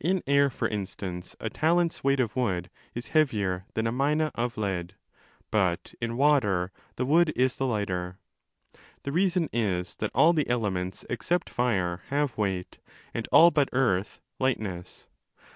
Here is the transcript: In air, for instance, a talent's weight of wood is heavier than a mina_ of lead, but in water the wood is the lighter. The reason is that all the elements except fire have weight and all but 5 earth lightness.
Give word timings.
In 0.00 0.24
air, 0.26 0.50
for 0.50 0.66
instance, 0.66 1.36
a 1.38 1.48
talent's 1.48 2.02
weight 2.02 2.18
of 2.18 2.34
wood 2.34 2.70
is 2.92 3.06
heavier 3.14 3.66
than 3.74 3.86
a 3.86 3.92
mina_ 3.92 4.32
of 4.34 4.58
lead, 4.58 4.96
but 5.52 5.94
in 6.00 6.16
water 6.16 6.72
the 6.96 7.06
wood 7.06 7.32
is 7.36 7.54
the 7.54 7.66
lighter. 7.68 8.18
The 9.04 9.12
reason 9.12 9.48
is 9.52 9.94
that 10.00 10.10
all 10.12 10.32
the 10.32 10.50
elements 10.50 11.04
except 11.08 11.48
fire 11.48 12.02
have 12.08 12.36
weight 12.36 12.80
and 13.14 13.28
all 13.30 13.52
but 13.52 13.70
5 13.70 13.78
earth 13.78 14.20
lightness. 14.40 15.06